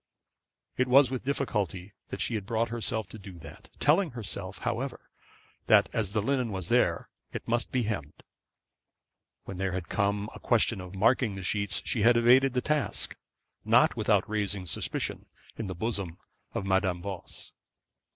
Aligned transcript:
It 0.77 0.87
was 0.87 1.11
with 1.11 1.25
difficulty 1.25 1.93
that 2.09 2.21
she 2.21 2.33
had 2.33 2.47
brought 2.47 2.69
herself 2.69 3.07
to 3.09 3.19
do 3.19 3.33
that, 3.37 3.69
telling 3.79 4.09
herself, 4.17 4.57
however, 4.57 5.11
that 5.67 5.89
as 5.93 6.13
the 6.13 6.23
linen 6.23 6.51
was 6.51 6.69
there, 6.69 7.07
it 7.33 7.47
must 7.47 7.71
be 7.71 7.83
hemmed; 7.83 8.23
when 9.43 9.57
there 9.57 9.73
had 9.73 9.89
come 9.89 10.27
a 10.33 10.39
question 10.39 10.81
of 10.81 10.95
marking 10.95 11.35
the 11.35 11.43
sheets, 11.43 11.83
she 11.85 12.01
had 12.01 12.17
evaded 12.17 12.53
the 12.53 12.61
task, 12.61 13.15
not 13.63 13.95
without 13.95 14.27
raising 14.27 14.65
suspicion 14.65 15.27
in 15.55 15.67
the 15.67 15.75
bosom 15.75 16.17
of 16.53 16.65
Madame 16.65 17.03
Voss. 17.03 17.51